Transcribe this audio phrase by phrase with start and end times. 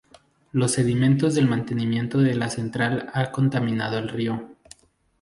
[0.51, 4.49] Los sedimentos del mantenimiento de la central ha contaminado el río.